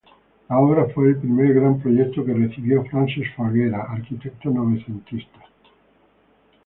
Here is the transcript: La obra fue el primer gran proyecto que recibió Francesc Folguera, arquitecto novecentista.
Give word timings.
La 0.49 0.57
obra 0.59 0.87
fue 0.95 1.09
el 1.09 1.17
primer 1.17 1.53
gran 1.53 1.79
proyecto 1.79 2.25
que 2.25 2.33
recibió 2.33 2.83
Francesc 2.85 3.35
Folguera, 3.35 3.83
arquitecto 3.83 4.49
novecentista. 4.49 5.37